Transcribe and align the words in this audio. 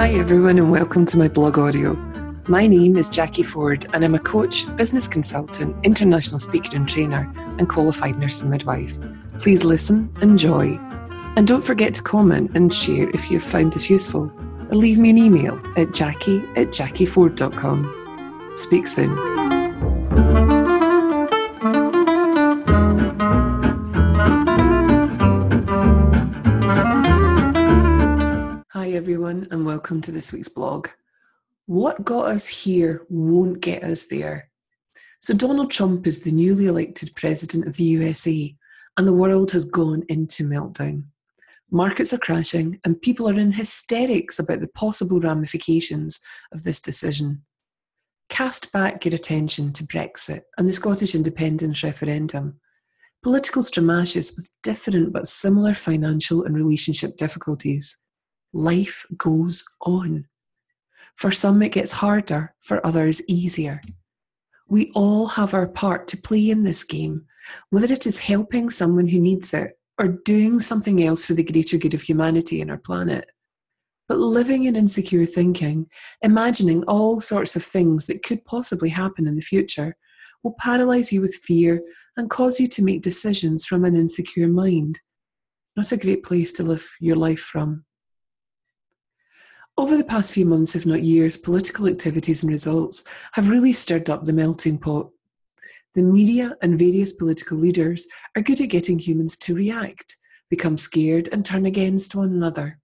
Hi, 0.00 0.08
everyone, 0.12 0.56
and 0.56 0.70
welcome 0.70 1.04
to 1.04 1.18
my 1.18 1.28
blog 1.28 1.58
audio. 1.58 1.92
My 2.48 2.66
name 2.66 2.96
is 2.96 3.10
Jackie 3.10 3.42
Ford, 3.42 3.84
and 3.92 4.02
I'm 4.02 4.14
a 4.14 4.18
coach, 4.18 4.64
business 4.74 5.06
consultant, 5.06 5.76
international 5.84 6.38
speaker 6.38 6.74
and 6.74 6.88
trainer, 6.88 7.30
and 7.58 7.68
qualified 7.68 8.16
nurse 8.16 8.40
and 8.40 8.50
midwife. 8.50 8.96
Please 9.40 9.62
listen, 9.62 10.10
enjoy, 10.22 10.78
and 11.36 11.46
don't 11.46 11.62
forget 11.62 11.92
to 11.92 12.02
comment 12.02 12.52
and 12.54 12.72
share 12.72 13.10
if 13.10 13.30
you've 13.30 13.42
found 13.42 13.74
this 13.74 13.90
useful, 13.90 14.32
or 14.70 14.74
leave 14.74 14.96
me 14.96 15.10
an 15.10 15.18
email 15.18 15.60
at 15.76 15.92
jackie 15.92 16.38
at 16.56 16.68
jackieford.com. 16.68 18.52
Speak 18.54 18.86
soon. 18.86 19.49
Hi, 28.80 28.92
everyone, 28.92 29.46
and 29.50 29.66
welcome 29.66 30.00
to 30.00 30.10
this 30.10 30.32
week's 30.32 30.48
blog. 30.48 30.88
What 31.66 32.02
got 32.02 32.28
us 32.28 32.46
here 32.46 33.04
won't 33.10 33.60
get 33.60 33.84
us 33.84 34.06
there. 34.06 34.48
So, 35.20 35.34
Donald 35.34 35.70
Trump 35.70 36.06
is 36.06 36.20
the 36.20 36.32
newly 36.32 36.64
elected 36.64 37.14
president 37.14 37.66
of 37.66 37.76
the 37.76 37.84
USA, 37.84 38.56
and 38.96 39.06
the 39.06 39.12
world 39.12 39.52
has 39.52 39.66
gone 39.66 40.02
into 40.08 40.48
meltdown. 40.48 41.04
Markets 41.70 42.14
are 42.14 42.18
crashing, 42.18 42.80
and 42.86 43.02
people 43.02 43.28
are 43.28 43.38
in 43.38 43.52
hysterics 43.52 44.38
about 44.38 44.60
the 44.60 44.68
possible 44.68 45.20
ramifications 45.20 46.18
of 46.54 46.62
this 46.62 46.80
decision. 46.80 47.44
Cast 48.30 48.72
back 48.72 49.04
your 49.04 49.14
attention 49.14 49.74
to 49.74 49.84
Brexit 49.84 50.40
and 50.56 50.66
the 50.66 50.72
Scottish 50.72 51.14
independence 51.14 51.84
referendum. 51.84 52.58
Political 53.22 53.62
stramashes 53.62 54.34
with 54.34 54.48
different 54.62 55.12
but 55.12 55.26
similar 55.26 55.74
financial 55.74 56.44
and 56.44 56.54
relationship 56.54 57.18
difficulties 57.18 58.06
life 58.52 59.06
goes 59.16 59.64
on. 59.82 60.26
For 61.16 61.30
some, 61.30 61.62
it 61.62 61.72
gets 61.72 61.92
harder, 61.92 62.54
for 62.60 62.84
others, 62.86 63.22
easier. 63.28 63.82
We 64.68 64.90
all 64.94 65.26
have 65.26 65.54
our 65.54 65.66
part 65.66 66.08
to 66.08 66.16
play 66.16 66.50
in 66.50 66.62
this 66.62 66.84
game, 66.84 67.24
whether 67.70 67.92
it 67.92 68.06
is 68.06 68.18
helping 68.18 68.70
someone 68.70 69.08
who 69.08 69.20
needs 69.20 69.52
it 69.52 69.78
or 69.98 70.08
doing 70.24 70.58
something 70.58 71.04
else 71.04 71.24
for 71.24 71.34
the 71.34 71.42
greater 71.42 71.76
good 71.76 71.94
of 71.94 72.02
humanity 72.02 72.60
and 72.60 72.70
our 72.70 72.78
planet. 72.78 73.28
But 74.08 74.18
living 74.18 74.64
in 74.64 74.76
insecure 74.76 75.26
thinking, 75.26 75.86
imagining 76.22 76.82
all 76.84 77.20
sorts 77.20 77.54
of 77.54 77.62
things 77.62 78.06
that 78.06 78.24
could 78.24 78.44
possibly 78.44 78.88
happen 78.88 79.26
in 79.26 79.36
the 79.36 79.40
future, 79.40 79.96
will 80.42 80.56
paralyze 80.58 81.12
you 81.12 81.20
with 81.20 81.34
fear 81.44 81.82
and 82.16 82.30
cause 82.30 82.58
you 82.58 82.66
to 82.66 82.82
make 82.82 83.02
decisions 83.02 83.64
from 83.64 83.84
an 83.84 83.94
insecure 83.94 84.48
mind. 84.48 85.00
Not 85.76 85.92
a 85.92 85.96
great 85.96 86.24
place 86.24 86.52
to 86.54 86.62
live 86.62 86.88
your 87.00 87.16
life 87.16 87.40
from. 87.40 87.84
Over 89.80 89.96
the 89.96 90.04
past 90.04 90.34
few 90.34 90.44
months, 90.44 90.76
if 90.76 90.84
not 90.84 91.02
years, 91.02 91.38
political 91.38 91.88
activities 91.88 92.42
and 92.42 92.52
results 92.52 93.02
have 93.32 93.48
really 93.48 93.72
stirred 93.72 94.10
up 94.10 94.24
the 94.24 94.32
melting 94.34 94.76
pot. 94.76 95.08
The 95.94 96.02
media 96.02 96.54
and 96.60 96.78
various 96.78 97.14
political 97.14 97.56
leaders 97.56 98.06
are 98.36 98.42
good 98.42 98.60
at 98.60 98.68
getting 98.68 98.98
humans 98.98 99.38
to 99.38 99.54
react, 99.54 100.18
become 100.50 100.76
scared, 100.76 101.30
and 101.32 101.46
turn 101.46 101.64
against 101.64 102.14
one 102.14 102.28
another. 102.28 102.78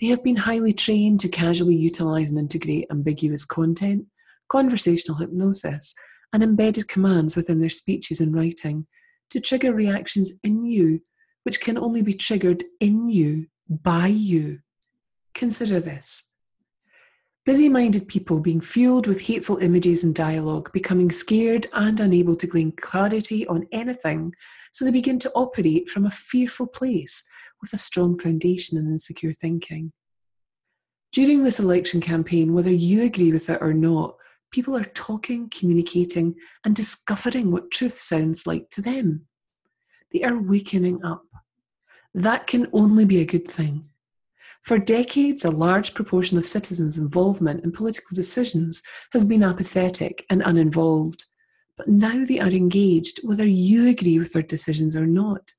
They 0.00 0.06
have 0.06 0.22
been 0.22 0.36
highly 0.36 0.72
trained 0.72 1.18
to 1.18 1.28
casually 1.28 1.74
utilize 1.74 2.30
and 2.30 2.38
integrate 2.38 2.86
ambiguous 2.92 3.44
content, 3.44 4.06
conversational 4.48 5.18
hypnosis, 5.18 5.96
and 6.32 6.44
embedded 6.44 6.86
commands 6.86 7.34
within 7.34 7.58
their 7.58 7.68
speeches 7.68 8.20
and 8.20 8.32
writing 8.32 8.86
to 9.30 9.40
trigger 9.40 9.72
reactions 9.72 10.30
in 10.44 10.64
you, 10.64 11.00
which 11.42 11.60
can 11.60 11.76
only 11.76 12.02
be 12.02 12.14
triggered 12.14 12.62
in 12.78 13.08
you 13.08 13.48
by 13.68 14.06
you. 14.06 14.60
Consider 15.34 15.80
this 15.80 16.28
busy 17.48 17.70
minded 17.70 18.06
people 18.08 18.40
being 18.40 18.60
fueled 18.60 19.06
with 19.06 19.22
hateful 19.22 19.56
images 19.56 20.04
and 20.04 20.14
dialogue, 20.14 20.70
becoming 20.74 21.10
scared 21.10 21.66
and 21.72 21.98
unable 21.98 22.34
to 22.34 22.46
glean 22.46 22.70
clarity 22.72 23.46
on 23.46 23.66
anything, 23.72 24.30
so 24.70 24.84
they 24.84 24.90
begin 24.90 25.18
to 25.18 25.32
operate 25.34 25.88
from 25.88 26.04
a 26.04 26.10
fearful 26.10 26.66
place 26.66 27.24
with 27.62 27.72
a 27.72 27.78
strong 27.78 28.18
foundation 28.18 28.76
in 28.76 28.86
insecure 28.86 29.32
thinking. 29.32 29.90
During 31.12 31.42
this 31.42 31.58
election 31.58 32.02
campaign, 32.02 32.52
whether 32.52 32.70
you 32.70 33.02
agree 33.04 33.32
with 33.32 33.48
it 33.48 33.62
or 33.62 33.72
not, 33.72 34.16
people 34.50 34.76
are 34.76 34.84
talking, 34.84 35.48
communicating, 35.48 36.34
and 36.64 36.76
discovering 36.76 37.50
what 37.50 37.70
truth 37.70 37.94
sounds 37.94 38.46
like 38.46 38.68
to 38.72 38.82
them. 38.82 39.26
They 40.12 40.22
are 40.22 40.38
wakening 40.38 41.02
up. 41.02 41.22
That 42.12 42.46
can 42.46 42.66
only 42.74 43.06
be 43.06 43.20
a 43.20 43.26
good 43.26 43.48
thing. 43.48 43.87
For 44.68 44.76
decades, 44.76 45.46
a 45.46 45.50
large 45.50 45.94
proportion 45.94 46.36
of 46.36 46.44
citizens' 46.44 46.98
involvement 46.98 47.64
in 47.64 47.72
political 47.72 48.14
decisions 48.14 48.82
has 49.12 49.24
been 49.24 49.42
apathetic 49.42 50.26
and 50.28 50.42
uninvolved, 50.42 51.24
but 51.78 51.88
now 51.88 52.22
they 52.22 52.38
are 52.38 52.50
engaged 52.50 53.20
whether 53.26 53.46
you 53.46 53.88
agree 53.88 54.18
with 54.18 54.34
their 54.34 54.42
decisions 54.42 54.94
or 54.94 55.06
not. 55.06 55.52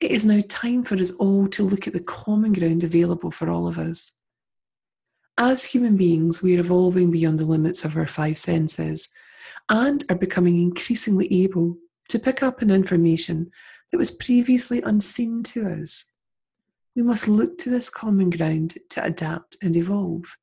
It 0.00 0.10
is 0.10 0.26
now 0.26 0.42
time 0.50 0.84
for 0.84 0.96
us 0.96 1.12
all 1.12 1.46
to 1.46 1.62
look 1.62 1.86
at 1.86 1.94
the 1.94 2.00
common 2.00 2.52
ground 2.52 2.84
available 2.84 3.30
for 3.30 3.48
all 3.48 3.66
of 3.66 3.78
us. 3.78 4.12
As 5.38 5.64
human 5.64 5.96
beings, 5.96 6.42
we 6.42 6.56
are 6.58 6.60
evolving 6.60 7.10
beyond 7.10 7.38
the 7.38 7.46
limits 7.46 7.86
of 7.86 7.96
our 7.96 8.06
five 8.06 8.36
senses 8.36 9.08
and 9.70 10.04
are 10.10 10.14
becoming 10.14 10.60
increasingly 10.60 11.42
able 11.42 11.78
to 12.10 12.18
pick 12.18 12.42
up 12.42 12.60
on 12.60 12.70
information 12.70 13.50
that 13.90 13.96
was 13.96 14.10
previously 14.10 14.82
unseen 14.82 15.42
to 15.44 15.66
us 15.66 16.12
we 16.98 17.04
must 17.04 17.28
look 17.28 17.56
to 17.56 17.70
this 17.70 17.88
common 17.88 18.28
ground 18.28 18.76
to 18.90 19.04
adapt 19.04 19.56
and 19.62 19.76
evolve. 19.76 20.36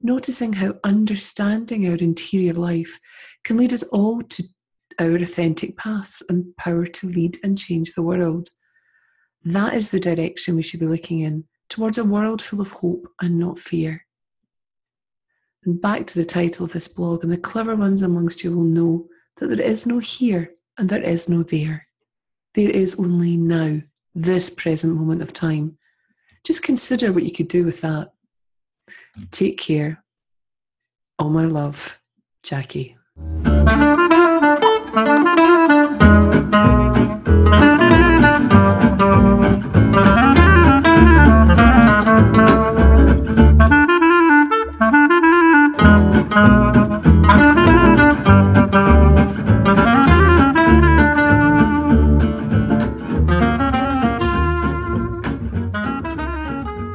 Noticing 0.00 0.54
how 0.54 0.76
understanding 0.84 1.86
our 1.86 1.96
interior 1.96 2.54
life 2.54 2.98
can 3.44 3.58
lead 3.58 3.74
us 3.74 3.82
all 3.82 4.22
to 4.22 4.42
our 4.98 5.16
authentic 5.16 5.76
paths 5.76 6.22
and 6.30 6.56
power 6.56 6.86
to 6.86 7.08
lead 7.08 7.36
and 7.44 7.58
change 7.58 7.92
the 7.92 8.00
world. 8.02 8.48
That 9.44 9.74
is 9.74 9.90
the 9.90 10.00
direction 10.00 10.56
we 10.56 10.62
should 10.62 10.80
be 10.80 10.86
looking 10.86 11.20
in, 11.20 11.44
towards 11.68 11.98
a 11.98 12.04
world 12.04 12.40
full 12.40 12.62
of 12.62 12.72
hope 12.72 13.06
and 13.20 13.38
not 13.38 13.58
fear. 13.58 14.06
And 15.66 15.78
back 15.78 16.06
to 16.06 16.14
the 16.14 16.24
title 16.24 16.64
of 16.64 16.72
this 16.72 16.88
blog, 16.88 17.22
and 17.22 17.30
the 17.30 17.36
clever 17.36 17.76
ones 17.76 18.00
amongst 18.00 18.42
you 18.42 18.56
will 18.56 18.64
know 18.64 19.08
that 19.36 19.48
there 19.48 19.60
is 19.60 19.86
no 19.86 19.98
here 19.98 20.52
and 20.78 20.88
there 20.88 21.02
is 21.02 21.28
no 21.28 21.42
there. 21.42 21.86
There 22.54 22.70
is 22.70 22.98
only 22.98 23.36
now 23.36 23.82
this 24.16 24.48
present 24.48 24.96
moment 24.96 25.22
of 25.22 25.32
time. 25.32 25.76
Just 26.42 26.62
consider 26.62 27.12
what 27.12 27.24
you 27.24 27.32
could 27.32 27.48
do 27.48 27.64
with 27.64 27.82
that. 27.82 28.12
Take 29.30 29.58
care. 29.58 30.02
All 31.18 31.30
my 31.30 31.44
love, 31.44 32.00
Jackie. 32.42 32.96